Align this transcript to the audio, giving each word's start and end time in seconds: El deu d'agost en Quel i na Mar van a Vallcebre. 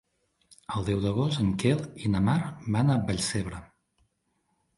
El 0.77 0.87
deu 0.87 1.03
d'agost 1.03 1.41
en 1.43 1.51
Quel 1.63 1.83
i 2.07 2.11
na 2.15 2.23
Mar 2.31 2.39
van 2.77 2.91
a 2.95 2.97
Vallcebre. 3.11 3.61